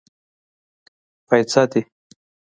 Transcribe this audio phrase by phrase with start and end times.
[1.27, 1.81] پايڅۀ دې.